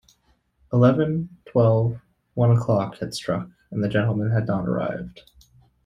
[0.73, 2.01] Eleven— twelve—
[2.33, 5.21] one o’clock had struck, and the gentlemen had not arrived.